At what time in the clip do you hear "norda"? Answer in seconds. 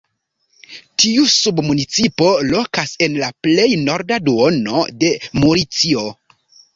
3.81-4.17